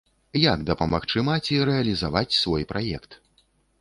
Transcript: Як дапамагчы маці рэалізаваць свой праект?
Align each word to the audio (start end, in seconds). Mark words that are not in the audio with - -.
Як 0.43 0.61
дапамагчы 0.69 1.23
маці 1.27 1.59
рэалізаваць 1.71 2.37
свой 2.41 2.67
праект? 2.73 3.11